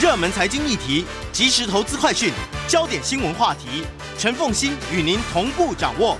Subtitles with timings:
[0.00, 2.32] 热门财经议题、即时投资快讯、
[2.66, 3.84] 焦点新闻话题，
[4.16, 6.16] 陈凤欣与您同步掌握。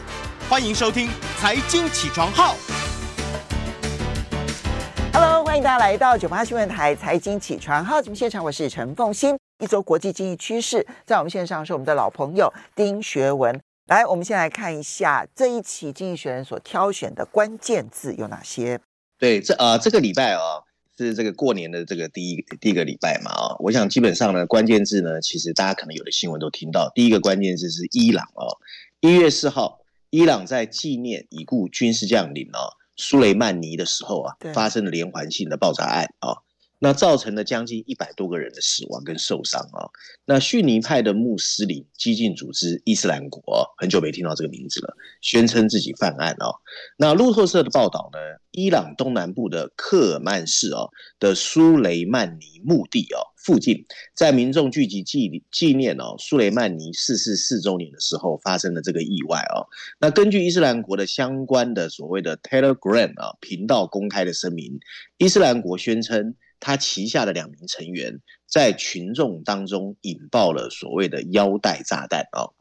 [0.51, 1.09] 欢迎收听
[1.39, 2.55] 《财经起床号》。
[5.15, 9.35] Hello，欢迎大家来到九八新闻台《财经起床号》节目现场，我是陈凤欣。
[9.65, 13.59] 一周国际经济趋势，在我们线上是我们的老朋友丁学文。
[13.87, 18.79] 来，我们先来看一下这一期《经济学人》所挑选的关键字有哪些。
[19.19, 20.65] 对，这啊、呃，这个礼拜啊、哦，
[21.07, 26.91] 是这个过年的这个第一第一个礼拜嘛啊、哦，我想基本上呢，关键字呢，其实大家可能有的新闻都听到。
[26.95, 28.59] 第一个关键字是伊朗哦，
[29.01, 36.31] 一月四号，伊朗在纪念已故军事将领哦苏雷曼尼的时候啊，发生了连环性的爆炸案啊。
[36.31, 36.43] 哦
[36.83, 39.87] 那造成了将近一百多个人的死亡跟受伤啊。
[40.25, 43.43] 那逊尼派的穆斯林激进组织伊斯兰国，
[43.77, 46.57] 很久没听到这个名字了，宣称自己犯案哦。
[46.97, 48.19] 那路透社的报道呢，
[48.51, 53.85] 伊朗东南部的克尔曼市哦的苏雷曼尼墓地哦附近，
[54.15, 59.69] 在民众聚集纪纪念哦苏雷曼尼逝世四周年的时候，发生了这个意外哦。
[59.99, 64.81] 那根据伊斯兰国的相关的所谓的 Telegram 啊频道公开的声明，
[65.19, 66.35] 伊斯兰国宣称。
[66.61, 72.55] 他旗下的两名成员在群众当中引爆了所谓的腰带炸弹哦。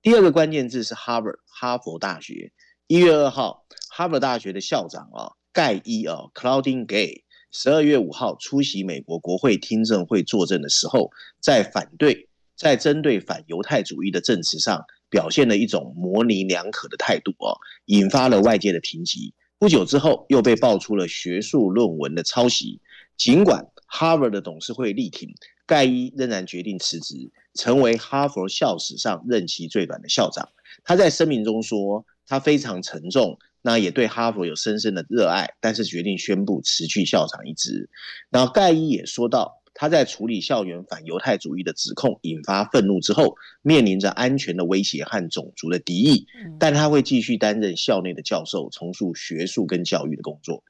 [0.00, 2.50] 第二个关键字是 Harvard 哈佛大学。
[2.88, 19.32] 一月二号，哈佛大学的校长啊盖伊啊 Claudine Gay，十二月五号出席美国国会听证会作证的时候，在反对在针对反犹太主义的证词上表现了一种模棱两可的态度哦，引发了外界的抨击。
[19.58, 22.80] 不久之后，又被爆出了学术论文的抄袭。
[23.16, 25.34] 尽管哈佛的董事会力挺，
[25.66, 30.48] 盖伊仍然决定辞职，成为哈佛校史上任期最短的校长。
[30.84, 37.88] 他在声明中说，他非常沉重，那也对哈佛有深深的热爱，但是决定宣布辞去校长一职。
[38.30, 46.26] 然后盖伊也说到，他在处理校园反犹太主义的指控引发愤怒之后，面临着安全的威胁和种族的敌意，
[46.58, 50.64] 但他会继续担任校内的教授，重塑学术跟教育的工作。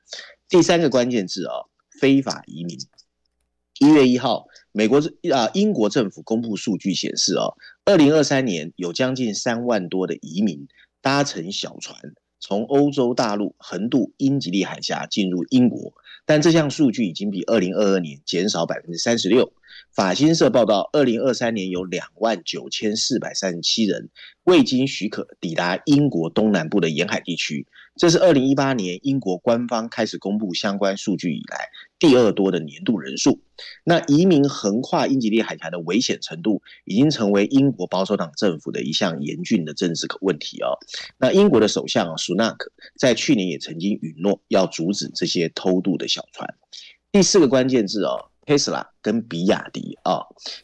[0.49, 1.69] 第三个关键字啊、哦。
[2.03, 2.77] 非法移民。
[3.79, 4.99] 一月一号，美国
[5.33, 7.55] 啊，英国政府公布数据显示，哦，
[7.85, 10.67] 二零二三年有将近三万多的移民
[11.01, 11.97] 搭乘小船
[12.41, 15.95] 从欧洲大陆横渡英吉利海峡进入英国，
[16.27, 19.53] 但这项数据已经比二零二二年减少百分之三十六。
[19.93, 24.11] 法新社报道，二零二三年有两万九千四百三十七人
[24.43, 27.69] 未经许可抵达英国东南部的沿海地区。
[27.95, 31.69] 这是二零一八年英国官方开始公布相关数据以来
[32.03, 33.41] 第二多的年度人数。
[33.85, 40.75] 那移民横跨英吉利海峡的危险程度，已经成为英国保守党政府的一项严峻的政治问题哦。
[41.17, 46.53] 那英国的首相啊，苏纳克在去年也曾经允诺要阻止这些偷渡的小船。
[47.13, 50.23] 第四个关键字哦，特斯拉跟比亚迪啊。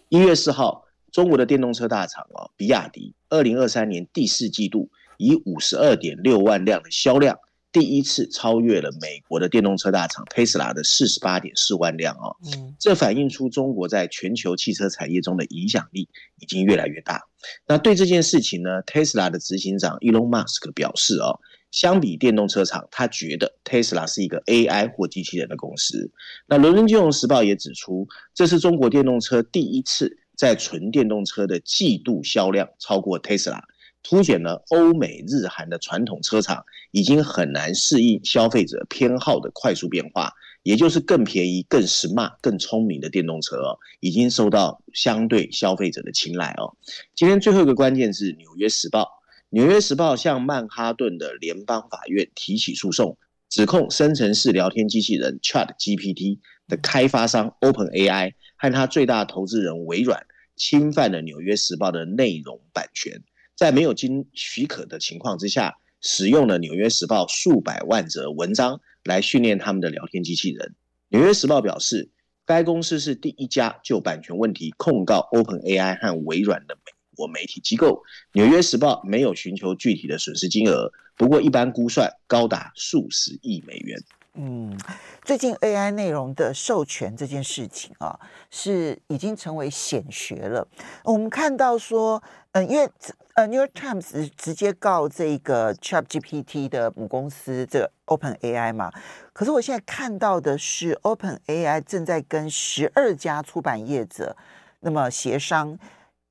[0.09, 4.91] 一月四号，中国的电动车大厂哦，比亚迪，二零二三年第四季度。
[5.21, 7.37] 以五十二点六万辆的销量，
[7.79, 12.35] 第一次超越了美国的电动车大厂 Tesla 的四十八点四万辆哦。
[12.47, 16.09] 嗯，这反映出中国在全球汽车产业中的影响力
[16.41, 17.23] 已经越来越大。
[17.69, 21.39] 那对这件事情呢，Tesla 的执行长 Elon Musk 表示哦，
[21.71, 26.11] 相比电动车厂，他觉得 Tesla 是一个 AI 或机器人的公司。
[26.49, 33.63] 那伦敦金融时报也指出，这是中国电动车第一次在纯电动车的季度销量超过特斯拉。
[34.09, 40.33] 凸显了欧美日韩的传统车厂已经很难适应消费者偏好的快速变化，
[40.63, 46.75] 也就是更便宜、更 smart、更聪明的电动车哦，已经受到相对消费者的青睐哦。
[47.15, 49.03] 今天最后一个关键是《纽约时报》，
[49.51, 53.19] 《纽约时报》向曼哈顿的联邦法院提起诉讼，
[53.51, 60.25] 指控生成式聊天机器人 ChatGPT 的开发商 OpenAI 和他最大投资人微软
[60.57, 63.23] 侵犯了《纽约时报》的内容版权。
[63.59, 70.69] 在没有经许可的情况之下，使用了《纽约时报》数百万则文章来训练他们的聊天机器人。
[71.09, 72.09] 《纽约时报》表示，
[72.47, 77.95] 该公司是第一家就版权问题控告 OpenAI 和微软的美国媒体机构。
[78.33, 84.01] 《纽约时报》没有寻求具体的损失金额，不过一般估算高达数十亿美元。
[84.41, 84.79] 嗯，
[85.25, 88.17] 最近 AI 内容的授权这件事情啊，
[88.51, 90.65] 是已经成为显学了。
[91.03, 92.89] 我们看到说，嗯，因为
[93.35, 98.93] 呃，New York Times 直接告这个 ChatGPT 的母公司这个 OpenAI 嘛，
[99.33, 104.37] 可是我现在看到的是 OpenAI 正在跟十二家出版业者
[104.79, 105.77] 那么协商，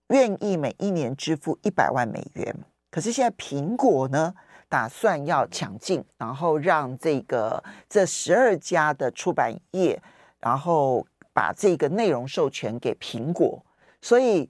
[0.08, 2.56] 愿意每一年支付一百万美元。
[2.90, 4.34] 可是现在苹果呢，
[4.70, 10.02] 打算要抢进，然后让这个这十二家的出版业，
[10.40, 13.64] 然后把这个内容授权给苹果，
[14.02, 14.50] 所以，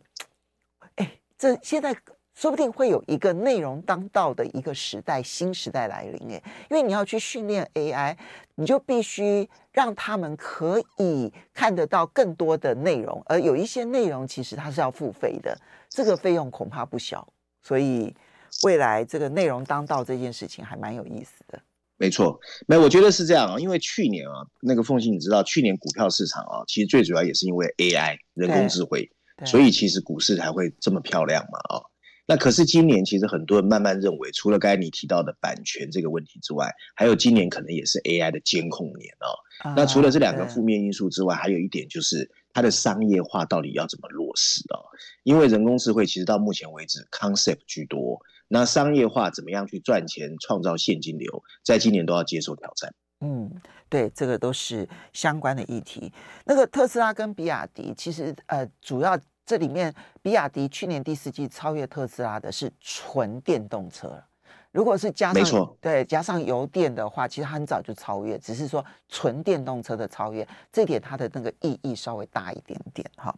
[0.95, 1.95] 哎，这现在
[2.33, 6.31] 说不定会有一个内容当道的一个时代，新时代来临。
[6.31, 8.15] 哎，因为你要去训练 AI，
[8.55, 15.57] 你就必须让他们可以看得到更多的内容，而有一些内容其实它是要付费的，
[15.89, 17.27] 这个费用恐怕不小。
[17.63, 18.15] 所以，
[18.63, 21.59] 未来这个内容当道这件事情还蛮有意思的。
[21.99, 29.09] 没错，没，我觉得是这样啊，因为去年啊，那个凤信，你知道，去年股票市场啊，其实最主要也是因为 AI 人工智慧，
[29.45, 31.81] 所以其实股市才会这么漂亮嘛啊。
[32.27, 39.73] 那可是今年，其实很多人慢慢认为，除了刚才你提到的版权这个问题之外，还有今年可能也是 AI 的监控年哦。
[39.75, 44.85] 那除了这两个负面因素之外，还有一点就是它的商业化到底要怎么落实哦？
[45.23, 48.21] 因为人工智慧其实到目前为止 concept 居多。
[48.47, 52.93] 那商业化怎么样去赚钱、创造现金流，在今年都要接受挑战。
[53.19, 53.51] 嗯，
[53.89, 56.13] 对，这个都是相关的议题。
[56.45, 64.23] 那个特斯拉跟比亚迪，其实呃，主要这里面，比亚迪去年第四季超越特斯拉的是纯电动车。
[64.71, 73.35] 如果是加上，对，加上油电的话，其实很早就超越，只是说纯电动车的超越，这点它的那个意义稍微大一点点哈。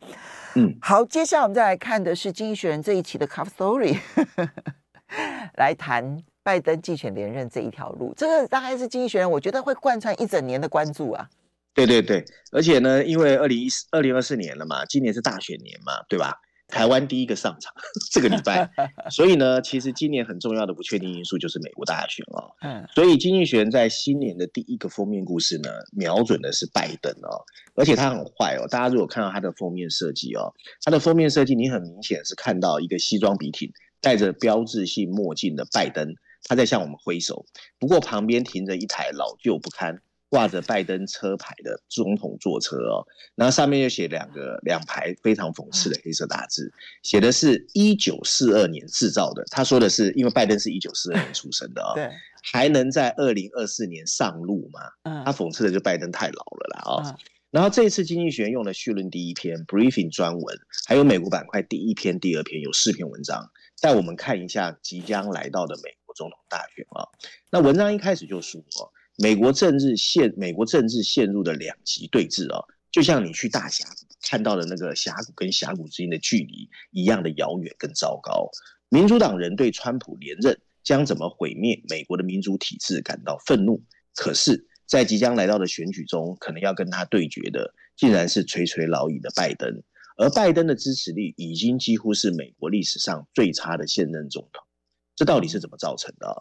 [0.55, 3.97] 嗯，好，接下来我们再来看的是《经济学人》这一期的 Cover Story。
[5.57, 11.29] 来谈拜登竞选连任这一条路，这个大概是经济学人，我觉得会贯穿一整年的关注啊。
[11.73, 16.39] 对对对，而且呢，因为二零一四、二零二四年了嘛，今年是大选年嘛，对吧？
[16.67, 17.73] 台湾第一个上场
[18.11, 18.69] 这个礼拜，
[19.09, 22.51] 所以呢，其实今年很重要的不确定因素就是美国大选哦。
[22.61, 27.41] 嗯，所以经济学人在新年的第一个封面故事呢，瞄准的是拜登哦，
[27.75, 28.67] 而且他很坏哦。
[28.67, 30.53] 大家如果看到他的封面设计哦，
[30.83, 33.71] 他的封面设计，你很明显是看到一个西装笔挺。
[34.01, 37.45] 戴着标志性墨镜的拜登，他在向我们挥手。
[37.77, 43.05] 不过旁边停着一台老旧不堪、挂着拜登车牌的总统座车哦，
[43.35, 46.71] 然后上面又写两个两排非常讽刺的黑色大字，
[47.03, 49.43] 写的是一九四二年制造的。
[49.49, 52.09] 他说的是，因为拜登是一九四二年出生的哦， 对，
[52.43, 54.79] 还能在二零二四年上路吗？
[55.03, 57.17] 嗯，他讽刺的就拜登太老了啦哦。
[57.51, 63.49] 然后这一次经济学人用了序论第一篇 briefing 专文，还有美国板块第一篇、第二篇有四篇文章。
[63.81, 67.07] 带我们看一下即将来到的美国总统大选啊。
[67.51, 68.61] 那文章一开始就说，
[69.17, 78.49] 美国政治陷美国政治陷入的两极对峙啊，就像你去大峡谷看到的那个峡谷跟峡谷之间的距离一样的遥远跟糟糕。
[78.89, 83.83] 民主党人对川普连任将怎么毁灭美国的民主体制感到愤怒，
[84.15, 89.83] 可是，在即将来到的选举中，可能要跟他对决的，竟然是垂垂老矣的拜登。
[90.19, 94.61] 而拜登的支持率已经几乎是美国历史上最差的现任总统，
[95.15, 96.35] 这到底是怎么造成的啊？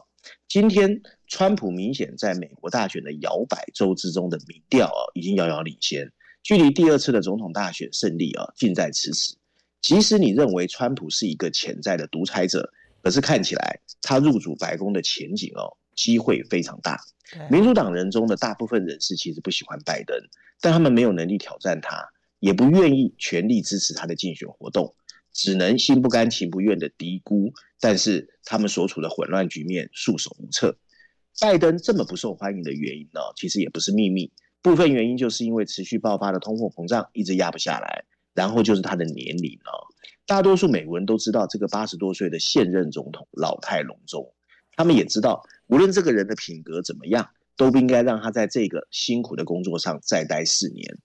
[0.49, 6.11] 今天川普明显在美国大选的摇摆州之中的民调啊，已经遥遥领先，
[6.43, 9.37] 距离第二次的总统大选胜利啊，近在咫尺。
[9.81, 12.69] 即使你认为川普是一个潜在的独裁者，
[13.01, 17.01] 可是看起来他入主白宫的前景哦，机会非常大。
[17.49, 20.19] 民主党人中的大部分人士其实不喜欢拜登，
[20.61, 22.05] 但他们没有能力挑战他。
[22.39, 24.95] 也不愿意全力支持他的竞选活动，
[25.33, 27.53] 只能心不甘情不愿的嘀咕。
[27.81, 30.77] 但是他们所处的混乱局面束手无策。
[31.41, 34.33] 拜登这么不受欢迎的原因呢，其实也不是秘密。
[34.61, 38.05] 部分原因就是因为持续爆发的通货膨胀一直压不下来，
[38.35, 39.71] 然后就是他的年龄啊。
[40.27, 44.35] 大多数美国人都知道这个八十多岁的现任总统老态龙钟，
[44.77, 50.99] 他们也知道无论这个人的品格怎么样，都不应该让他在这个辛苦的工作上再待四年。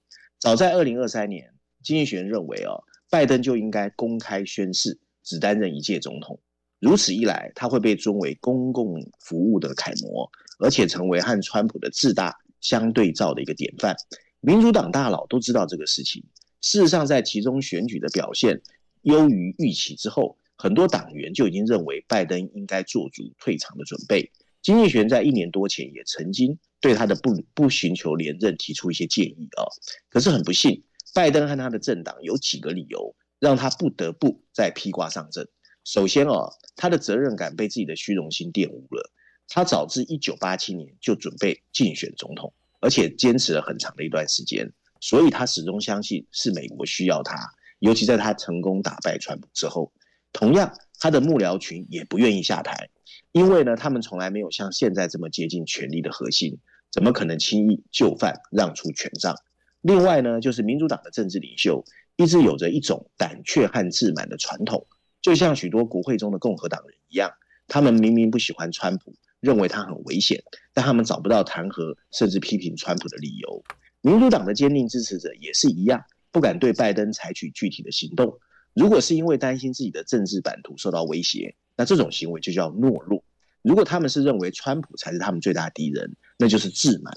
[0.43, 6.38] 早在二零二三年，经济学人认为哦，拜登就应该公开宣誓，只担任一届总统。
[6.81, 13.95] 如此一来，他会被尊为公共服务的楷模，而且成为和川普的自大相对照的一个典范。
[14.41, 16.21] 民主党大佬都知道这个事情。
[16.59, 18.62] 事实上，在其中选举的表现
[19.03, 24.29] 优于预期之后，很多党员就已经认为拜登应该做足退场的准备。
[24.63, 26.58] 经济学在一年多前也曾经。
[26.82, 29.63] 对他的不不寻求连任提出一些建议啊，
[30.10, 35.48] 可是很不幸，拜登和他的政党有几个理由让他不得不再披挂上阵。
[35.86, 39.10] 首先啊，他的责任感被自己的虚荣心玷污了。
[39.48, 47.38] 他早自一九八七年就准备竞选总统，而且坚持了很长的一段时间，所以他始终相信是美国需要他。
[47.79, 49.93] 尤其在他成功打败川普之后，
[50.34, 52.89] 同样他的幕僚群也不愿意下台，
[53.33, 56.60] 因为呢，他们从来没有像现在这么接近权力的核心。
[56.93, 59.36] 怎么可能轻易就范让出权杖？
[59.81, 61.83] 另外呢，就是民主党的政治领袖
[62.15, 64.88] 一直有着一种胆怯和自满的传统，
[65.22, 67.33] 就像许多国会中的共和党人一样，
[67.67, 70.41] 他们明明不喜欢川普，认为他很危险，
[70.74, 73.62] 但他们找不到弹劾甚至批评川普的理由。
[74.00, 78.39] 民主党的坚定支持者也是一样，不敢对拜登采取具体的行动。
[78.73, 83.23] 如果是因为担心自己的政治版图受到威胁，那这种行为就叫懦弱。
[83.61, 87.13] 如果他们是认为川普才是他们最大敌人，那就是自满。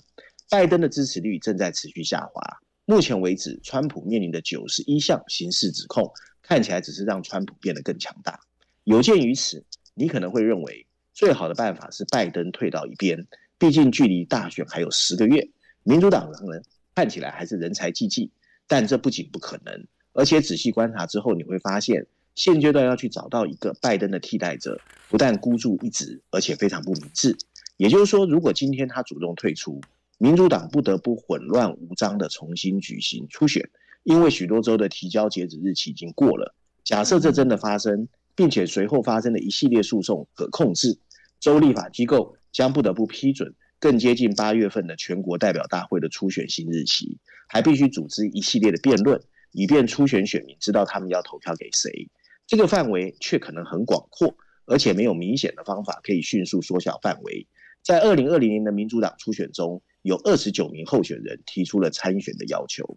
[0.49, 2.41] 拜登的支持率正在持续下滑。
[2.85, 6.09] 目前为止，川普面临的九十一项刑事指控，
[6.43, 8.39] 看起来只是让川普变得更强大。
[8.85, 13.27] 有鉴于此，你可能会认为最好的办法是拜登退到一边。
[13.59, 15.51] 毕竟距离大选还有十个月，
[15.83, 16.63] 民主党人
[16.95, 18.31] 看起来还是人才济济。
[18.69, 19.87] 但这不仅不可能，
[20.17, 24.81] 而且仔细观察之后，你会发现现阶段要去找到一个拜登的替代者，
[25.11, 27.37] 不但孤注一掷，而且非常不明智。
[27.77, 29.81] 也就是说，如果今天他主动退出，
[30.19, 33.69] 民主党不得不混乱无章地重新举行初选，
[34.05, 36.55] 因为许多州的提交截止日期已经过了。
[36.83, 40.99] 假设这真的发生，并且随后发生的一系列诉讼可控制，
[41.39, 47.19] 州立法机构将不得不批准更接近八月份的全国代表大会的初选新日期，
[47.49, 49.21] 还必须组织一系列的辩论，
[49.53, 52.09] 以便初选选民知道他们要投票给谁。
[52.47, 54.37] 这个范围却可能很广阔，
[54.67, 57.47] 而且没有明显的方法可以迅速缩小范围。
[57.83, 62.97] 在二零二零年的民主党初选中，有二十九名候选人提出了参选的要求。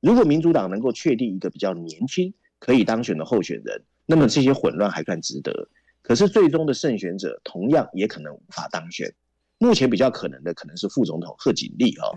[0.00, 5.68] 如果民主党能够确定一个比较年轻可以当选的候选人，那么这些混乱还算值得。
[6.02, 9.12] 可是最终的胜选者同样也可能无法当选。
[9.58, 12.08] 目前比较可能的可能是副总统贺锦丽啊。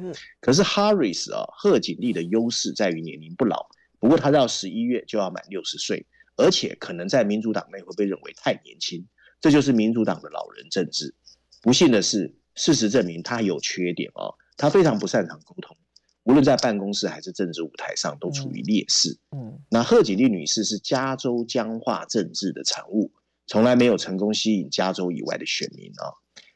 [0.41, 3.67] 可是 Harris 啊，贺锦丽的优势在于年龄不老，
[3.99, 6.05] 不过他到十一月就要满六十岁，
[6.35, 9.07] 而且可能在民主党内会被认为太年轻。
[9.41, 11.15] 这就是民主党的老人政治。
[11.61, 12.35] 不幸的是。
[12.55, 15.77] 事实证明，他有缺点哦，他非常不擅长沟通，
[16.23, 19.17] 无论在办公室还是政治舞台上，都处于劣势。
[19.31, 23.13] 嗯，那贺锦丽女士是加州僵化政治的产物，
[23.47, 26.11] 从来没有成功吸引加州以外的选民啊。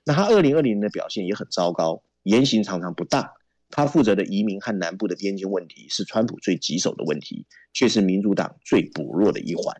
[0.05, 3.29] 那他二零二零年的表现也很糟糕，言行常常不当。
[3.69, 9.75] 他负责的移民和南部的边境问题是川普最棘手的问题，却是民主党最薄弱的一环。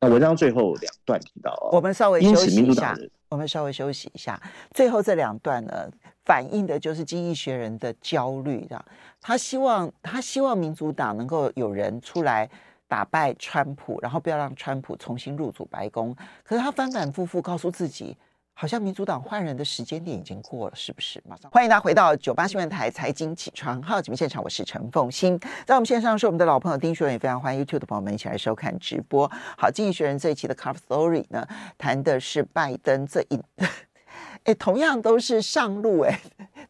[0.00, 2.94] 那文章最后两段提到哦，我们稍微休息一下。
[3.30, 4.40] 我们稍微休息一下，
[4.72, 5.90] 最后这两段呢，
[6.24, 8.84] 反映的就是《经济学人》的焦虑，啊，
[9.20, 12.48] 他希望他希望民主党能够有人出来
[12.86, 16.14] 打败川普，然后不要让川普重新入主白宫。
[16.42, 18.16] 可是他反反复复告诉自己。
[18.60, 21.22] 好像民主党换人的时间点已经过了，是不是？
[21.28, 29.30] 马上欢迎大家回到九八新闻台财经起床号节目现场，我是陈凤欣，在我们线上是我们的老朋友丁学文，也非常欢迎 YouTube 的朋友们一起来收看直播。
[29.56, 31.46] 好，经济学人这一期的 Cover Story 呢，
[31.78, 33.40] 谈的是拜登这一，
[34.42, 36.18] 哎，同样都是上路，哎，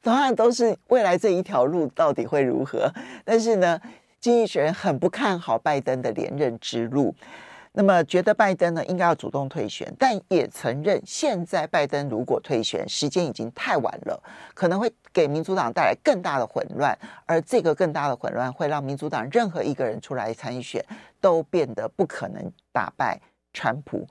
[0.02, 2.92] 同样都是未来这一条路到底会如何？
[3.25, 3.80] 但是呢，
[4.21, 7.14] 经济学人很不看好拜登的连任之路。
[7.78, 14.20] 那么觉得拜登呢应该要主动退选，但也承认现在拜登如果退选，时间已经太晚了，
[14.52, 20.85] 可能会给民主党带来更大的混乱，而这个更大的混乱会让民主党任何一个人出来参选
[21.20, 22.42] 都变得不可能
[22.73, 23.16] 打败
[23.52, 24.04] 川普。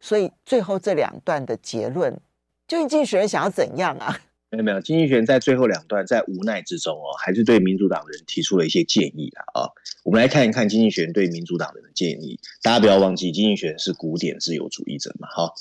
[0.00, 2.12] 所以最后这两段的结论，
[2.66, 4.18] 究竟经济学人想要怎样啊？
[4.52, 9.70] 没有没有，经济学人在最后两段在无奈之中哦，还是对民主党人提出了一些建议啊啊。
[10.04, 12.38] 我们来看一看经济学人对民主党人的建议。
[12.62, 15.54] 大家不要忘记，经济学人是古典自由主义者嘛，哈。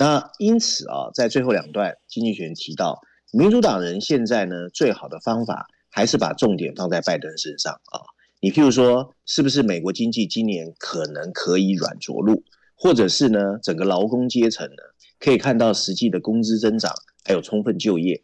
[0.00, 3.00] 那因此啊，在最后两段，经济学人提到，
[3.32, 8.02] 民主党人现在呢，最好的方法还是把重点放在拜登身上啊。
[8.40, 12.42] 你譬如说，是不是美国经济今年可能可以软着陆，
[12.74, 14.82] 或者是呢，整个劳工阶层呢，
[15.20, 16.92] 可以看到实际的工资增长，
[17.24, 18.20] 还有充分就业。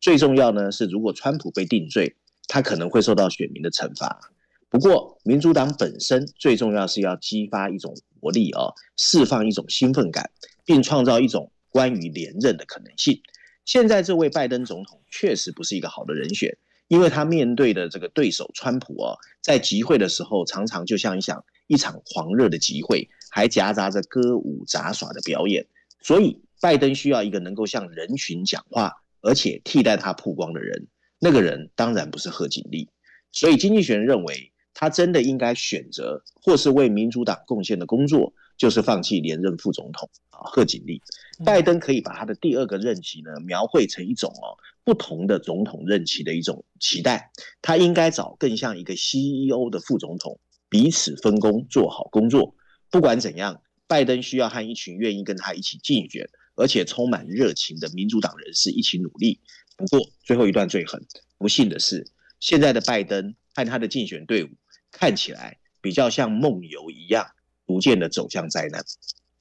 [0.00, 2.14] 最重要呢是，如果川普被定罪，
[2.46, 4.32] 他可能会受到选民的惩罚。
[4.70, 10.30] 不过，民主党本身最重要是要激发一种活力、哦，释放一种兴奋感，
[10.64, 13.20] 并创造一种关于连任的可能性。
[13.64, 16.56] 现在这位拜登总统确实不是一个好的人选，
[16.88, 25.66] 因为他面对的这个对手川普哦，在集会的时候常常就像一场一场狂热的集会，还夹杂着歌舞杂耍的表演。
[26.02, 29.02] 所以，拜登需要一个能够向人群讲话。
[29.28, 32.88] 而且替代他曝光的人，那个人当然不是贺锦丽。
[33.30, 41.02] 所以经济学人认为，他真的应该选择或是为民主党贡献的工作，就是放弃连任副总统啊，贺锦丽。
[41.44, 47.30] 拜登可以把他的第二个任期呢，描绘成一种哦不同的总统任期的一种期待。
[47.60, 52.54] 他应该找更像一个 CEO 的副总统，彼此分工做好工作。
[52.90, 56.30] 不管怎样，拜登需要和一群愿意跟他一起竞选。
[56.58, 59.40] 而且充满热情的民主党人士一起努力。
[59.76, 61.00] 不过最后一段最狠，
[61.38, 62.04] 不幸的是，
[62.40, 64.48] 现在的拜登和他的竞选队伍
[64.90, 67.24] 看起来比较像梦游一样，
[67.66, 68.84] 逐渐的走向灾难。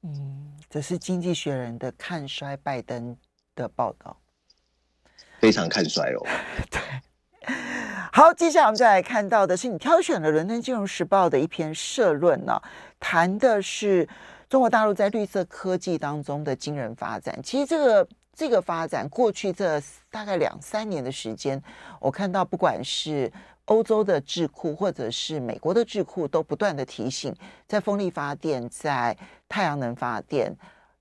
[0.03, 3.17] 嗯，这是《经济学人》的看衰拜登
[3.55, 4.21] 的报道，
[5.39, 6.27] 非常看衰哦。
[6.69, 6.79] 对。
[8.13, 12.63] 好，接下来我们再来看到的是你挑选了《伦敦金融时报》的一篇社论呢、啊，
[12.99, 14.07] 谈的是
[14.49, 17.37] 中国大陆在绿色科技当中的惊人发展。
[17.43, 21.61] 其实这个这个发展，过去这大概两三年的时间，
[21.99, 23.31] 我看到不管是
[23.65, 27.35] 欧洲的智库或者是美国的智库，都不断的提醒，
[27.67, 29.17] 在风力发电、在
[29.49, 30.55] 太阳能发电，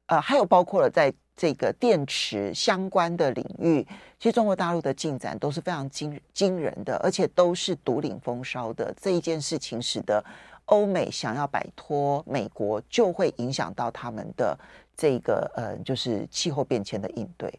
[0.06, 1.12] 呃，还有包括了在。
[1.38, 3.86] 这个电池相关的领域，
[4.18, 8.90] 其实中国大陆的进展都是非常惊惊人的，而且都是独领风骚的。
[8.98, 10.24] 这一件事情使得
[10.66, 14.56] 欧美想要摆脱美国，就会影响到他们的
[14.96, 17.52] 这个呃，就是气候变迁的应对。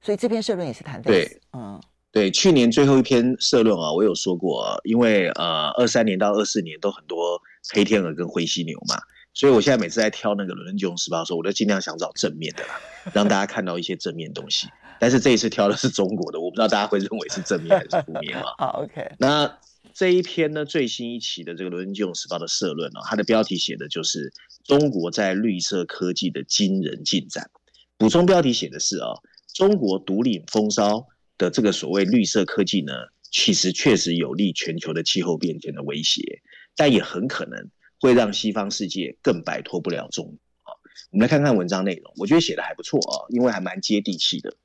[0.00, 7.40] 所以这篇社论也是谈的，对，嗯，对，去年最后一篇社论啊，我有说过，因为呃，二三年到二四年都很多
[7.74, 8.96] 黑天鹅跟灰犀牛嘛。
[9.32, 12.80] 所以，我现在每次在挑那个《伦敦金融时报》的时候，我都尽量想找正面的啦，
[13.12, 14.68] 让大家看到一些正面东西。
[14.98, 18.42] 但是这一次挑的是中国的，我不知道大家会认为是正面还是负面啊？
[18.58, 19.12] 好，OK。
[19.18, 19.46] 那
[19.94, 24.32] 这一篇呢，最新一期的这个《伦敦金融时报》的社论呢，它的标题写的就是
[24.64, 27.50] 中国在绿色科技的惊人进展。
[27.96, 29.08] 补充标题写的是啊，
[29.54, 31.06] 中国独领风骚
[31.38, 32.92] 的这个所谓绿色科技呢，
[33.30, 36.42] 其实确实有利全球的气候变迁的威胁，
[36.76, 37.70] 但也很可能。
[38.02, 40.72] 会让西方世界更摆脱不了中啊！
[41.10, 44.56] 我们来看看文章内容，我觉得写的还不错啊，因为还蛮接地气的。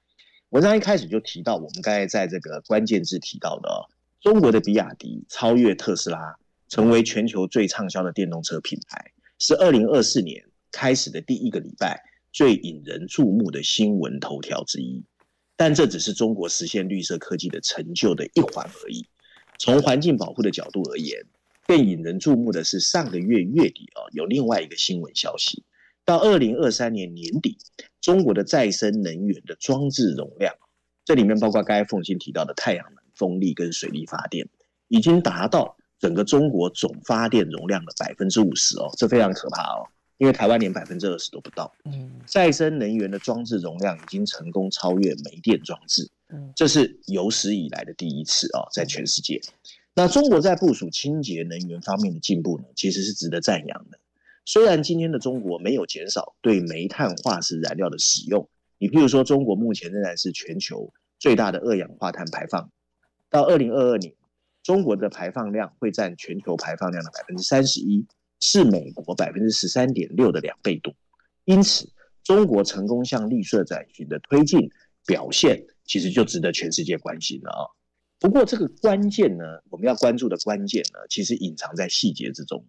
[0.51, 3.83] 文章一开始就提到我们刚才在这个关键字提到的啊，
[4.25, 6.35] 中国的比亚迪超越特斯拉，
[6.67, 12.01] 成为全球最畅销的电动车品牌，是二零二四年开始的第一个礼拜
[12.33, 15.05] 最引人注目的新闻头条之一。
[15.55, 19.05] 但这只是中国实现绿色科技的成就的一环而已。
[19.59, 21.23] 从环境保护的角度而言，
[21.67, 25.63] 更引人注目的是，上个月月底啊，有另外一个新闻消息，
[26.03, 27.59] 到二零二三年年底，
[28.01, 30.55] 中国的再生能源的装置容量，
[31.05, 34.47] 这里面包括刚才凤欣提到的太阳能、风力跟水力发电，
[34.87, 41.73] 已经达到整个中国总发电容量的百分之五十哦，这非常可怕哦，因为台湾连百分之二十都不到。
[41.85, 49.41] 嗯，再生能源的装置容量已经成功超越煤电装置，嗯，这是有史以来的第一次哦，在全世界。
[49.93, 53.97] 那中国在部署清洁能源方面的进步呢，其实是值得赞扬的。
[54.43, 58.47] 虽然今天的中国没有减少对煤炭化石燃料的使用，
[58.77, 62.69] 你譬如说，中国目前仍然是全球最大的二氧化碳排放。
[63.35, 64.13] 到二零二二年，
[64.63, 68.05] 中国的排放量会占全球排放量的百分之三十一，
[68.39, 70.93] 是美国百分之十三点六的两倍多。
[71.43, 71.85] 因此，
[72.23, 74.69] 中国成功向绿色转型的推进
[75.05, 77.67] 表现，其实就值得全世界关心了啊。
[78.21, 82.65] 不过，这个关键呢，我们要关注的关键呢，其实隐藏在细节之中。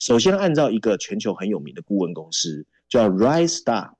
[0.00, 3.92] 首先，按照一个全球很有名的顾问公司叫 Rystad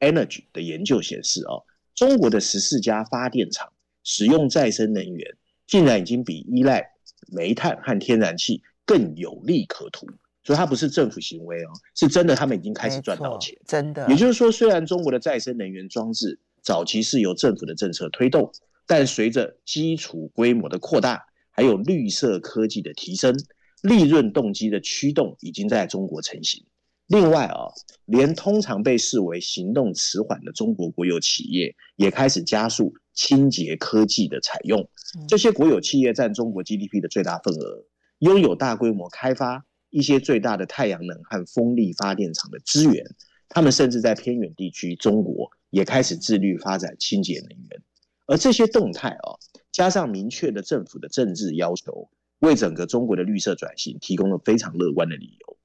[0.00, 1.62] Energy 的研究显示，哦，
[1.94, 3.70] 中国的十四家发电厂
[4.04, 6.90] 使用再生能源，竟然已经比依赖
[7.32, 10.06] 煤炭和天然气更有利可图。
[10.44, 13.56] 所以，它不是政府行为哦，是真的，他们已经开始赚到钱。
[13.66, 14.08] 真的。
[14.08, 18.50] 也就是说，虽然中国的再生能源装置早期是由政府的政策推动。
[18.88, 23.36] 但随着基础规模的扩大，还有绿色科技的提升，
[23.82, 26.64] 利润动机的驱动已经在中国成型。
[27.06, 27.70] 另外啊，
[28.06, 34.88] 连通常被视为行动迟缓的中国国有企业，也开始加速清洁科技的采用。
[35.28, 37.84] 这些国有企业占中国 GDP 的最大份额，
[38.18, 43.04] 拥有大规模开发一些最大的太阳能和风力发电厂的资源。
[43.48, 47.82] 他们甚至在偏远地区，中国也开始自律发展清洁能源。
[48.26, 49.38] 而这些动态啊，
[49.70, 55.55] 加上明确的政府的政治要求，为整个中国的绿色转型提供了非常乐观的理由。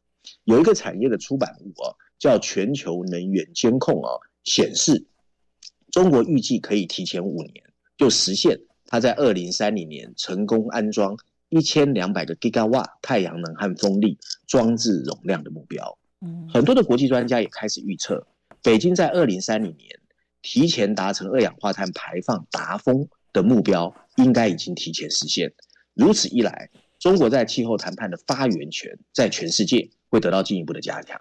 [0.43, 5.05] 有一个产业的出版物啊，叫《全球能源监控》啊，显示
[5.91, 7.63] 中国预计可以提前五年
[7.97, 11.15] 就实现它在二零三零年成功安装
[11.49, 15.97] 一千两百个 Gigawatt 太阳能和风力装置容量的目标。
[16.21, 18.25] 嗯，很多的国际专家也开始预测，
[18.61, 19.89] 北京在二零三零年。
[20.43, 25.53] 提前达成二氧化碳排放达峰的目标，应该已经提前实现。
[25.93, 31.19] 如此一来，中国在气候谈判的发言权在全世界会得到进一步的加强。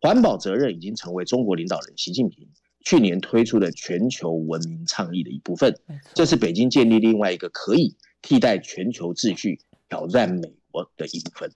[0.00, 2.48] 环保责任已经成为中国领导人习近平
[2.84, 5.78] 去年推出的全球文明倡议的一部分。
[6.12, 11.48] 这是北京建立另外一个可以替代全球秩序、挑战美国的一部分。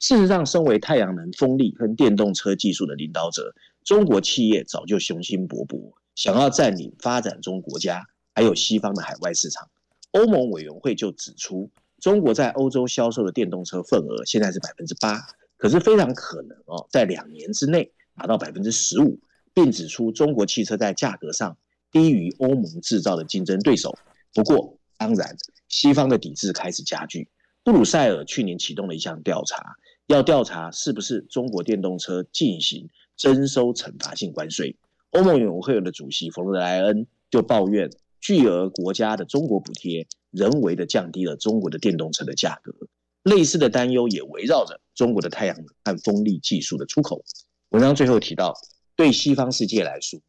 [0.00, 3.54] 事实上，身为太阳能、风力跟电动车技术的领导者，
[3.84, 5.92] 中国企业早就雄心勃勃。
[6.16, 8.04] 想要占领发展中国家，
[8.34, 9.70] 还有西方的海外市场，
[10.10, 11.70] 欧盟委员会就指出，
[12.02, 15.24] 中国在欧洲销售的电动车份额现在是百分之八，
[15.56, 19.20] 可是非常可能哦，在两年之内达到百分之十五，
[19.54, 21.56] 并指出中国汽车在价格上
[21.92, 23.96] 低于欧盟制造的竞争对手。
[24.34, 25.36] 不过当然，
[25.68, 27.28] 西方的抵制开始加剧。
[27.62, 29.76] 布鲁塞尔去年启动了一项调查，
[30.08, 34.76] 要调查是不是中国电动车进行征收惩罚性关税。
[35.10, 37.88] 欧盟委员会的主席冯德莱恩就抱怨，
[38.20, 42.74] 巨额国家的中国补贴人为的降低了中国的电动车的价格。
[43.22, 47.22] 类似的担忧也围绕着中国的太阳能和风力技术的出口。
[47.68, 48.52] 文章最后提到，
[48.96, 50.20] 对西方世界来说，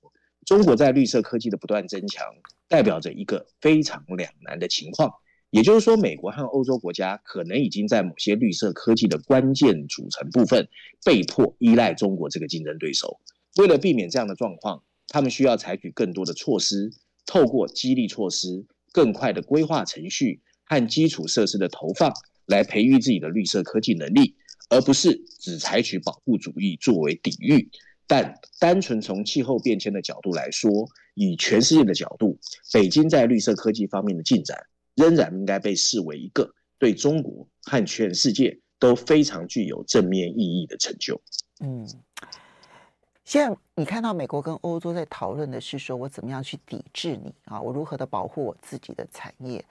[0.46, 2.28] 中国在绿色科技的不断增强，
[2.68, 5.12] 代表着一个非常两难的情况。
[5.50, 10.68] 也就是说，美国和欧洲国家可能已经在某些绿色科技的关键组成部分
[11.04, 13.20] 被迫依赖中国这个竞争对手。
[13.58, 16.92] 为了避免这样的状况，他们需要采取更多的措施，
[17.26, 22.14] 透过激励措施、更快的规划程序和基础设施的投放，
[22.46, 24.36] 来培育自己的绿色科技能力，
[24.70, 27.70] 而不是只采取保护主义作为抵御。
[28.06, 32.38] 但单纯从气候变迁的角度来说，以全世界的角度，
[32.72, 34.58] 北京在绿色科技方面的进展，
[34.96, 41.20] 仍然应该被视为一个对中国和全世界都非常具有正面意义的成就。
[41.62, 41.88] 嗯，
[43.24, 47.60] 现在你看到美国跟欧洲在讨论的是说，我怎么样去抵制你啊？
[47.60, 49.64] 我如何的保护我自己的产业？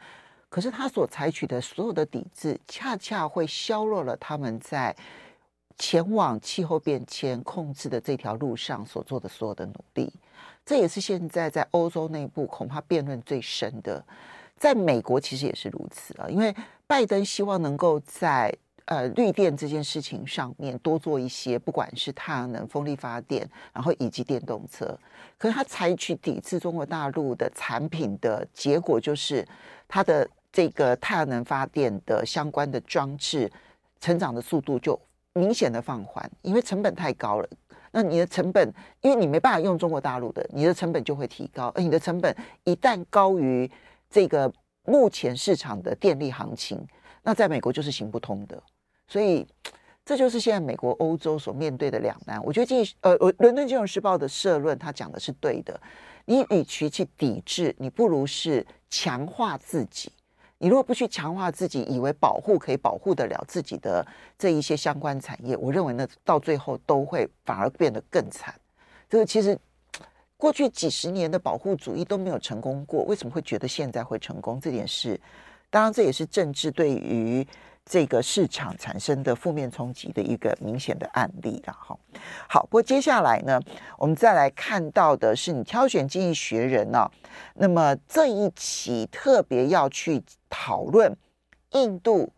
[0.48, 4.96] 可是他所采取的所有的抵制，恰恰会削弱了他们在。
[5.78, 10.12] 前往气候变迁控制的这条路上所做的所有的努力，
[10.66, 14.04] 这也是现在在欧洲内部恐怕辩论最深的。
[14.56, 16.54] 在美国其实也是如此啊，因为
[16.86, 18.54] 拜登希望能够在
[18.86, 24.98] 呃绿电这件事情上面多做一些，不管是太阳能、风力发电，然后以及电动车。
[25.38, 29.46] 可是他采取抵制中国大陆的产品的结果，就是
[29.88, 33.50] 他的这个太阳能发电的相关的装置
[34.00, 34.98] 成长的速度就。
[35.34, 37.48] 明显的放缓，因为成本太高了。
[37.90, 41.68] 那你的成本，因为你没办法用中国大陆的，你的成本就会提高。
[41.68, 43.70] 而你的成本一旦高于
[44.10, 44.52] 这个
[44.84, 46.86] 目前市场的电力行情，
[47.22, 48.62] 那在美国就是行不通的。
[49.12, 49.46] 所以，
[50.06, 52.42] 这就是现在美国、欧洲所面对的两难。
[52.42, 55.78] 我觉得经济，呃，伦敦金融时报的社论他讲的是对的。
[56.24, 60.10] 你与其去抵制，你不如是强化自己。
[60.56, 64.02] 你如果不去强化自己，以为保护可以保护得了自己的
[64.38, 68.54] 这一些相关产业，我认为呢，到最后都会反而变得更惨。
[69.10, 69.58] 这个其实
[70.38, 74.58] 过去几十年的保护主义都没有成功过，为什么会觉得现在会成功？
[74.58, 75.20] 这点是，
[75.68, 77.46] 当然这也是政治对于。
[77.84, 81.98] 这个市场产生的负面冲击的一个明显的案例了哈。
[82.48, 83.60] 好，不过接下来呢，
[83.98, 87.10] 我们再来看到的是你挑选《经济学人》呢，
[87.54, 91.14] 那么这一期特别要去讨论
[91.72, 92.32] 印度、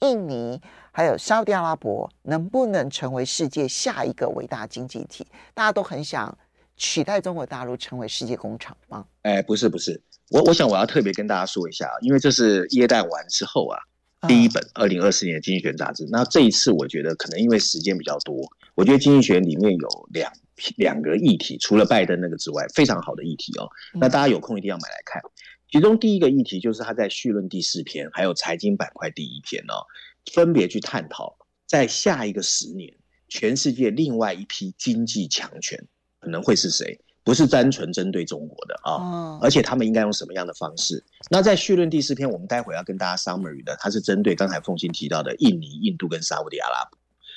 [0.00, 5.26] 印尼还有沙特阿拉伯能不能成为世界下一个伟大经济体？
[5.52, 6.36] 大家都很想
[6.76, 9.04] 取代中国大陆成为世界工厂吗？
[9.22, 13.78] 哎，不是不是，我我想我要特别跟大家说一下，因为这是耶诞完之后啊。
[14.28, 18.36] 第一本二零二四年的《经济学人》杂志，那这一次我觉得可能因为时间比较多，
[18.74, 20.32] 我觉得《经济学》里面有两
[20.76, 23.68] 两个议题，除了拜登那个之外，非常好的议题哦。
[24.00, 25.22] 那大家有空一定要买来看。
[25.70, 29.86] 其中第一个议题就是他在绪论第四篇，还有财经板块第一篇哦，
[30.32, 31.36] 分别去探讨
[31.66, 32.96] 在下一个十年，
[33.28, 35.86] 全世界另外一批经济强权
[36.20, 37.00] 可能会是谁。
[37.26, 41.02] 不是单纯针对中国的啊，哦、而且他们应该用什么样的方式？
[41.28, 46.96] 那在绪论第四篇，我们待会要跟大家 summary 的，它是针对刚才凤馨提到的印尼、印度跟沙乌地阿拉伯。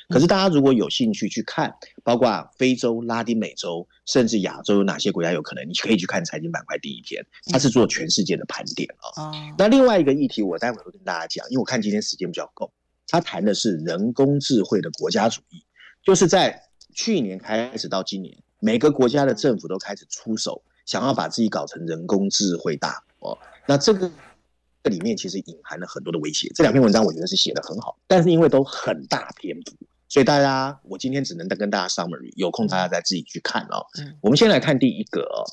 [0.10, 1.74] 可是大家如果有兴趣去看，
[2.04, 9.24] 包括非洲、拉丁美洲，甚至亚洲有哪些国家有可能，你可以去看财经板块第一篇，它是做全世界的盘点啊。
[9.24, 12.72] 哦、那另外一个议题，我待会会跟大家讲，因为我看今天时间比较够，
[13.08, 15.66] 他谈的是人工智慧的国家主义，
[16.04, 16.62] 就是在
[16.94, 18.38] 去年开始到今年。
[18.60, 23.38] 每个国家的政府都开始出手，想要把自己搞成人工智慧大国。
[23.66, 24.12] 那这个
[24.84, 26.52] 这里面其实隐含了很多的威胁。
[26.56, 29.74] 这两篇文章我觉得是写的很好，但是因为都很大篇幅，
[30.08, 33.86] 所以大家我今天只能跟大家 summary，有空大家再自己去看哦。
[34.00, 35.46] 嗯，我们先来看第一个哦，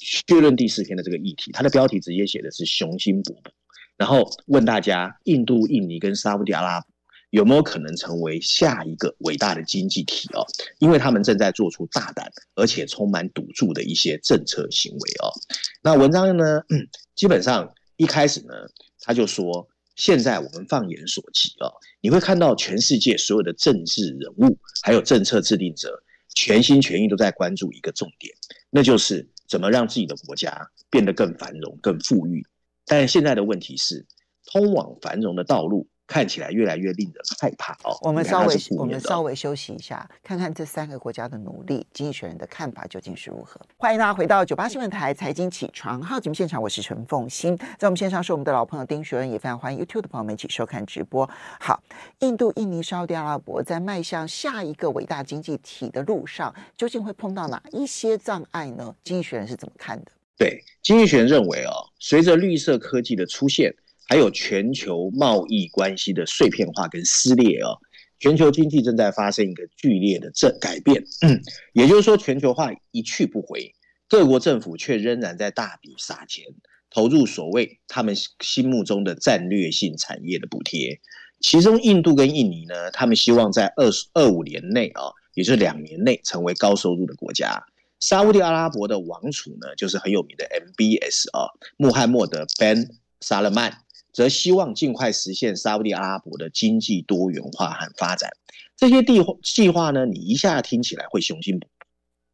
[0.00, 3.50] 绪论第四篇的这个议题，它的标题直接写的是雄心勃勃，
[3.96, 6.88] 然后问大家印度、印尼跟沙乌地阿拉伯。
[7.34, 10.46] 有没有可能成为下一个伟大的经济体哦？
[10.78, 15.34] 因为他们正在做出大胆而且充满赌注的一些政策行为哦。
[15.82, 16.62] 那文章呢，
[17.16, 18.54] 基本上一开始呢，
[19.00, 19.66] 他就说，
[19.96, 26.04] 现在我们放眼所及哦，你会看到全世界所有的政治人物还有政策制定者，
[26.36, 28.32] 全心全意都在关注一个重点，
[28.70, 32.46] 那就是怎么让自己的国家变得更繁荣、更富裕。
[32.86, 34.06] 但现在的问题是，
[34.46, 35.88] 通往繁荣的道路。
[36.06, 37.96] 看起来越来越令人害怕哦。
[38.02, 43.60] 我们稍微我们稍微休息一下，看看这三个国家的努力，经济学人的看法究竟是如何？
[43.76, 51.28] 欢迎大家回到九八新闻台财经起床号节目现场，我是陈凤欣，在我们线上是我们的老朋友丁学文，也非常欢迎 YouTube 的朋友们一起收看直播。
[51.58, 51.82] 好，
[52.20, 58.94] 印度、印尼、沙特阿拉伯在迈向下一个伟大经济体的路上，究竟会碰到哪一些障碍呢？
[59.02, 60.12] 经济学人是怎么看的？
[60.36, 63.74] 对，经济学人认为哦，随着绿色科技的出现。
[64.06, 67.78] 还有全球贸易关系的碎片化跟撕裂哦，
[68.18, 71.40] 全球经济正在发生一个剧烈的正改变，嗯，
[71.72, 73.74] 也就是说全球化一去不回，
[74.08, 76.44] 各国政府却仍然在大笔撒钱
[76.90, 81.00] 投入所谓他们心目中的战略性产业的补贴，
[81.40, 85.02] 其中印度跟印尼呢，他们希望在二十二五年内啊，
[85.34, 87.64] 也就是两年内成为高收入的国家。
[88.00, 92.86] 沙乌地阿拉伯的王储呢，就是很有名的 MBS 啊，穆罕默德 Ben
[93.20, 93.83] 萨勒曼。
[94.14, 98.30] 则希望尽快实现沙乌地阿拉伯的经济多元化和发展。
[98.76, 101.66] 这些地计划呢，你一下听起来会雄心勃勃，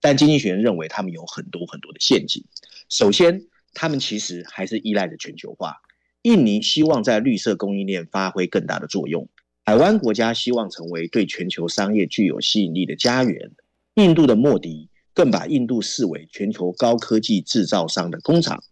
[0.01, 2.45] 但经济学人认为他们有很多很多的陷阱。
[2.91, 5.77] 首先，他们其实还是依赖着全球化。
[6.23, 9.27] 印尼希望在绿色供应链发挥更大的作用，
[9.65, 13.51] 海湾国家希望成为对全球商业具有吸引力的家园。
[13.95, 18.63] 印度的莫迪更把印度视为全球高科技制造商的工厂。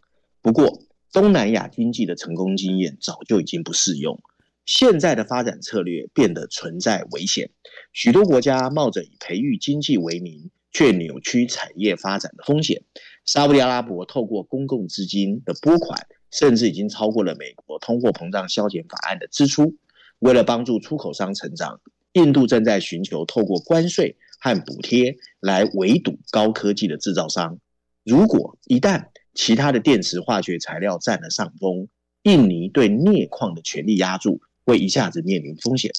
[0.42, 4.20] 不过，东南亚经济的成功经验早就已经不适用，
[4.66, 7.50] 现在的发展策略变得存在危险。
[7.92, 12.82] 许多国家冒着以培育经济为名，却扭曲产业发展的风险。
[13.24, 19.74] 沙乌地阿拉伯透过公共资金的拨款，甚至已经超过了美国通货膨胀削减法案的支出。
[20.18, 21.80] 为了帮助出口商成长，
[22.12, 27.58] 印度正在寻求透过关税和补贴来围堵高科技的制造商。
[28.04, 29.06] 如果一旦
[29.38, 31.86] 其他的电池化学材料占了上风，
[32.24, 35.92] 印尼对镍矿的全力压注会一下子面临风险，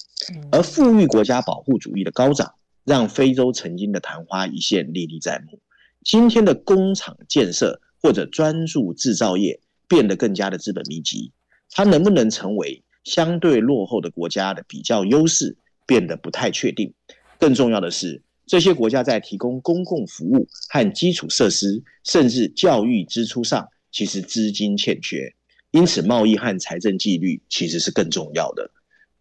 [0.52, 5.62] 而富裕国家保护主义的高涨，让非洲曾经的昙花一现历历在目。
[6.04, 11.32] 今天的工厂建设或者专注制造业变得更加的资本密集，
[11.72, 16.94] 它能不能成为相对落后的国家的比较优势，变得不太确定。
[17.40, 25.36] 更重要的是，这些国家在提供公共服务和基础设施，甚至教育支出上，其实资金欠缺，
[25.70, 28.72] 因此贸易和财政纪律其实是更重要的。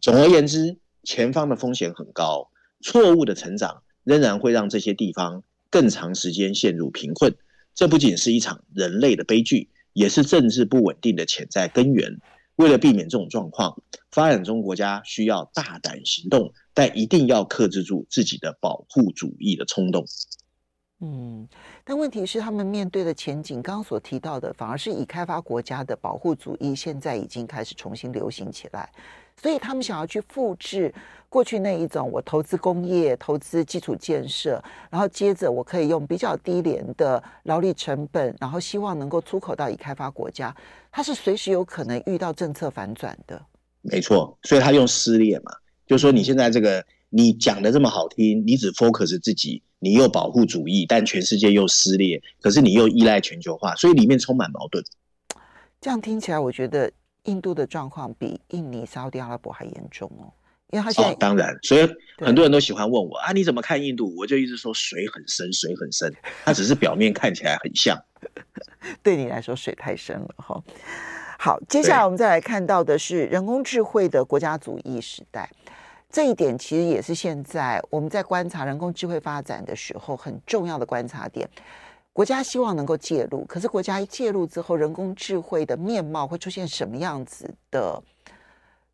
[0.00, 2.48] 总而言之，前方的风险很高，
[2.80, 7.34] 错误的成长仍然会让这些地方更长时间陷入贫困。
[7.74, 12.18] 这不仅是一场人类的悲剧，也是政治不稳定的潜在根源。
[12.59, 20.05] 为了避免这种状况，发展中国家需要大胆行动，但一定要克制住自己的保护主义的冲动。
[21.01, 21.49] 嗯，
[21.85, 28.90] 但问题是，他们面对的前景，刚刚所提到的，反而是已开发国家的保护主义，现在已经开始重新流行起来。
[29.40, 30.92] 所以，他们想要去复制
[31.28, 40.54] 过去那一种，我投资工业、投资基础建设，然后接着我可以用比较低廉的劳力成本，然后希望能够出口到已开发国家。
[40.90, 43.40] 它是随时有可能遇到政策反转的。
[43.82, 45.52] 没错，所以他用撕裂嘛，
[45.86, 49.62] 就是说你现在这个你讲的这么好听，你只 focus 自己。
[49.80, 54.82] 你又保护主义，但全世界又撕裂，可是你又依赖全球化，所以里面充满矛盾。
[55.80, 56.90] 这样听起来，我觉得
[57.26, 60.26] 印度的状况比印尼、沙特阿拉伯还严重哦，
[60.70, 64.14] 因为他现在、哦、当然，所以很多人都喜欢问我啊，你怎么看印度？
[64.16, 66.12] 我就一直说水很深，水很深，
[66.44, 67.98] 它只是表面看起来很像。
[69.02, 70.62] 对你来说，水太深了哈。
[71.38, 75.48] 好，接下来我们再来看到的是人工智慧的国家主义时代。
[76.11, 81.48] 这一点其实也是现在我们在观察人工智慧发展的时候很重要的观察点。
[82.12, 88.02] 国家希望能够介入，可是国家一介入之后，人工智慧的面貌会出现什么样子的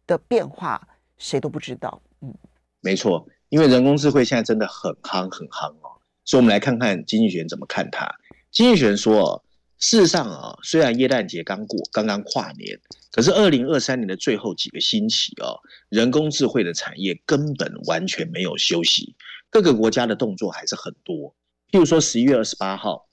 [0.06, 0.87] 的变化，
[1.24, 2.02] 谁都不知道。
[2.20, 2.34] 嗯，
[2.80, 8.14] 没错，因为人工智慧现在真的很夯很夯哦，所以我们来看看经济学人怎么看它。
[8.50, 9.42] 经济学人说。
[9.80, 12.78] 事实上啊，虽然耶诞节刚过，刚刚跨年，
[13.10, 15.50] 可是二零二三年的最后几个星期啊，
[15.90, 19.14] 人工智慧的产业根本完全没有休息，
[19.50, 21.34] 各个国家的动作还是很多。
[21.70, 23.06] 譬如说十一月二十八号，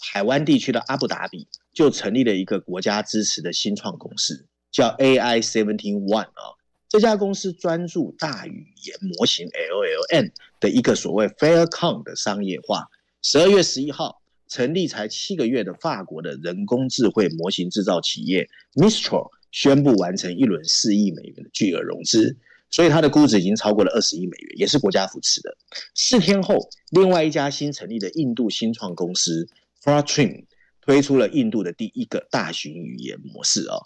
[0.00, 6.56] 海湾地区的阿布达比就成立了一个国家支持的新创公司，叫 AI Seventeen One 啊。
[6.88, 12.88] 这家公司专注大语言模型 LLM 的一个所谓 Faircon 的商业化。
[13.22, 14.20] 十二月十一号。
[14.50, 22.34] 成立才七个月的法国的人工智慧模型制造企业 Mistral 宣布完成一轮四亿美元的巨额融资，
[22.70, 25.54] 所以它的估值已经超过了二十亿美元，也是国家扶持的。
[25.94, 26.56] 四天后，
[26.92, 29.46] 另外一家新成立的印度新创公司
[29.82, 30.40] f r a t r i m
[30.80, 33.76] 推出了印度的第一个大型语言模式啊，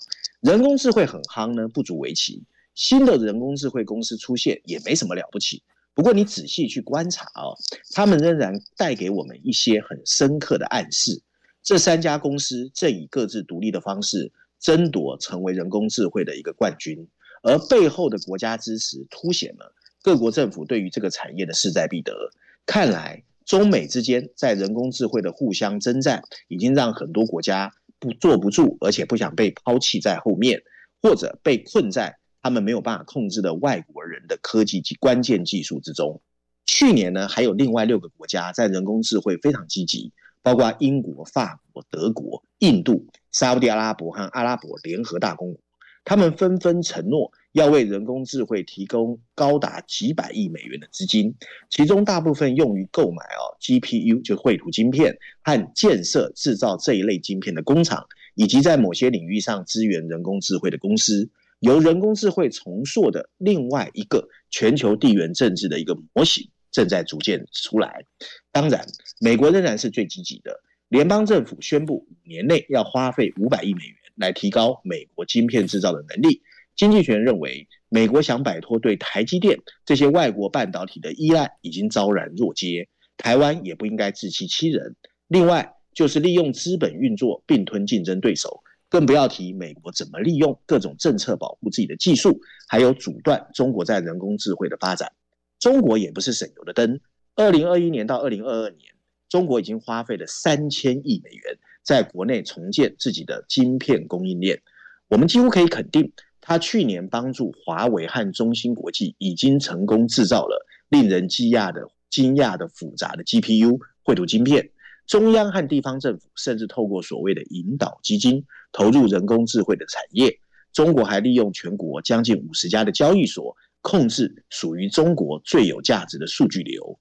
[0.43, 2.41] 人工智慧很夯呢，不足为奇。
[2.74, 5.62] 新的人工智慧公司出现也没什么了不起。
[5.94, 7.52] 不过你仔细去观察哦，
[7.92, 11.22] 他们仍然带给我们一些很深刻的暗示。
[11.62, 17.06] 这三家公司正以各自独立的方式争夺成为人工智慧的一个冠军，
[17.42, 22.30] 而背后的国家支持凸显了各国政府对于这个产业的势在必得。
[22.64, 30.62] 看来中美之间在人工智慧的互相征战，已经让很多国家不坐不住，而且不想被抛弃在后面，
[31.02, 32.18] 或者被困在。
[32.42, 36.20] 他们没有办法控制的外国人的科技及关键技术之中。
[36.66, 45.61] 去年呢，还有另外六个国家在人工智慧非常积极，包括英国、法国、德国、印度、沙乌地阿拉伯和阿拉伯联合大公国。
[46.05, 51.33] 他们纷纷承诺要为人工智慧提供高达几百亿美元的资金，
[51.70, 61.31] 其中大部分用于购买哦 GPU 就绘图晶片和建设制造这一类晶片的工厂，以及在某些领域上支援人工智慧的公司。
[61.62, 68.05] 由人工智慧重塑的另外一个全球地缘政治的一个模型正在逐渐出来。
[68.51, 68.85] 当然，
[69.20, 70.61] 美国仍然是最积极的。
[70.88, 76.42] 联邦政府宣布五年内要花费五百亿美元来提高美国晶片制造的能力。
[76.75, 82.88] 经济学人认为，美国想摆脱对台积电这些外国半导体的依赖已经昭然若揭。
[83.16, 84.96] 台湾也不应该自欺欺人。
[85.29, 88.62] 另外，就是利用资本运作并吞竞争对手。
[88.92, 95.11] 更不要提美国怎么利用各种政策保护自己的技术，还有阻断中国在人工智慧的发展。
[95.59, 97.00] 中国也不是省油的灯。
[97.35, 98.92] 二零二一年到二零二二年，
[99.31, 104.61] 中国已经花费了三千亿美元在国内重建自己的晶片供应链。
[105.09, 114.68] 我们几乎可以肯定，他去年帮助华为和中芯国际已经成功制造了令人惊讶的、惊讶的复杂的 GPU 绘图晶片。
[115.07, 120.38] 中央和地方政府甚至透过所谓的引导基金投入人工智慧的产业。
[120.73, 126.99] 中国还利用全国将近五十家的交易所，控制属于中国最有价值的数据流。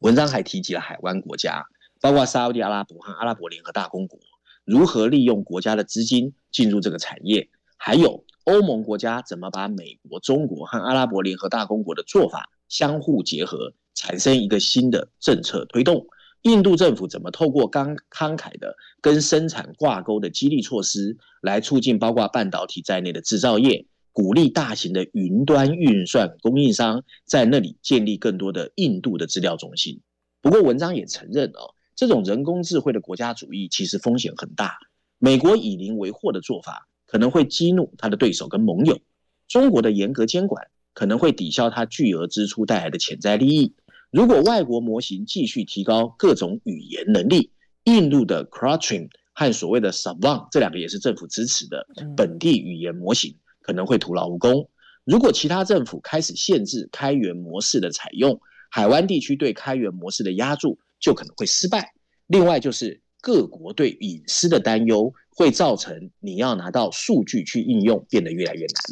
[0.00, 1.64] 文章还提及了海湾国家，
[2.00, 4.18] 包括沙乌地阿拉伯和阿拉伯联合大公国，
[4.64, 16.04] 如何利用国家的资金进入这个产业，还有欧盟国家怎么把美国、中国和阿拉伯联合大公国的做法相互结合，产生一个新的政策推动。
[16.42, 30.00] 印度政府怎么透过刚慷慨的跟生产挂钩的激励措施，来促进包括半导体在内的制造业，鼓励大型的云端运算供应商在那里建立更多的印度的资料中心？
[30.40, 34.78] 不过文章也承认哦，这种人工智慧的国家主义其实风险很大。
[35.18, 38.98] 美国以邻为壑的做法可能会激怒他的对手跟盟友，
[39.46, 43.74] 中国的严格监管可能会抵消他巨额支出带来的潜在利益。
[44.10, 47.52] 如果外国模型继续提高各种语言能力，
[47.84, 54.68] 印度的 c r a t r i n 和所谓的 Savant 这两个也是政府支持的本地语言模型，可能会徒劳无功。
[55.04, 61.92] 如果其他政府开始限制开源模式的采用，海湾地区对开源模式的压注就可能会失败。
[62.26, 68.82] 另外，就是各国对隐私的担忧，会造成你要拿到数据去应用变得越来越难。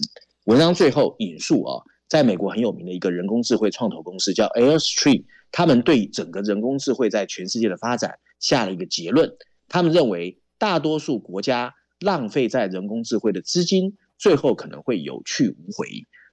[0.45, 1.83] 文章最后引述啊。
[2.09, 9.31] 在美国很有名的一个人工智慧创投公司叫 Airstream，他们对整个人工智慧在全世界的发展下了一个结论。
[9.69, 15.87] 他们认为，大多数国家浪费在人工智慧的资金，最后可能会有去无回。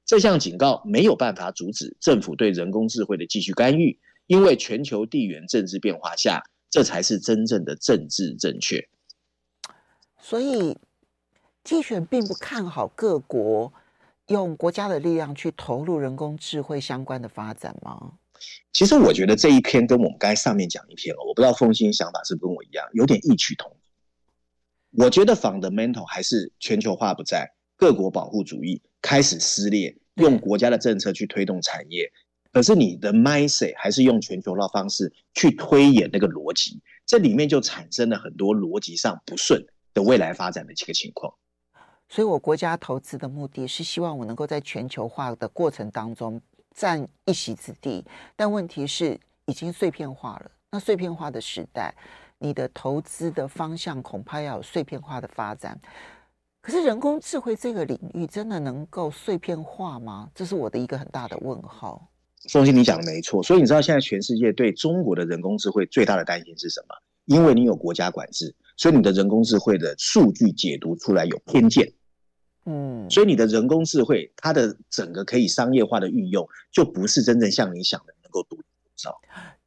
[0.05, 8.87] 这项警告没有办法阻止政府对人工智慧的继续干预，因为全球地缘政治变化下，这才是真正的政治正确。
[10.21, 10.77] 所以，
[11.63, 13.73] 季选并不看好各国。
[14.27, 18.13] 用国家的力量去投入人工智慧相关的发展吗？
[18.73, 23.79] 其实我觉得这一篇跟我们刚才上面讲一篇哦，我不知道凤馨想法是不是跟我一样，有点异曲同工。
[25.05, 32.11] 我觉得 fundamental 还是全球化不在，各国保护主义开始撕裂，用国家的政策去推动产业，
[32.51, 41.33] 可是你的 mindset 还是用全球化方式去推演那个逻辑，这里面就产生了很多逻辑上不顺的未来发展的几个情况。
[42.07, 46.39] 所以，我国家投资的目的是希望我能够在全球化的过程当中
[46.73, 48.05] 占一席之地。
[48.35, 50.51] 但问题是，已经碎片化了。
[50.71, 51.93] 那碎片化的时代，
[52.37, 55.79] 你的投资的方向恐怕要有碎片化的发展。
[56.61, 60.29] 可是，人工智慧这个领域真的能够碎片化吗？
[60.33, 62.07] 这是我的一个很大的问号。
[62.51, 63.41] 凤馨，你讲的没错。
[63.41, 66.95] 所以，你知道现在全世界对中国的人工智慧最大的担心是什么？
[67.25, 68.55] 因为你有国家管制。
[68.77, 71.91] 所以你的人工智慧的数据解读出来有偏见，
[72.65, 79.15] 嗯，所以你的人工智慧它的整个可以商业化的运用，就不是真正像你想的能够独一无二。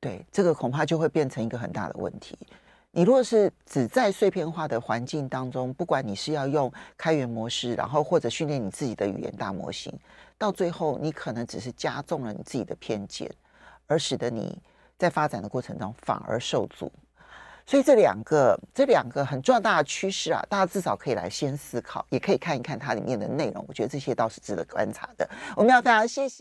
[0.00, 2.36] 对，这个恐怕就会变成一个很大的问题。
[2.90, 9.92] 你如果是只在碎片化的环境当中，不管你是要用开源模式，然后或者训练你自己的语言大模型，
[10.36, 13.30] 到最后你可能只是加重了你自己的偏见，
[13.86, 14.58] 而使得你
[14.96, 16.90] 在发展的过程中反而受阻。
[17.68, 23.62] 所以这两个这两个很重要大的趋势啊，大家至少可以来先思考，也可以看一看它里面的内容。
[23.68, 25.28] 我觉得这些倒是值得观察的。
[25.54, 26.36] 我们要非常谢谢。